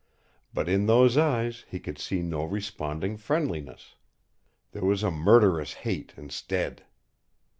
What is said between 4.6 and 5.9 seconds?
There was a murderous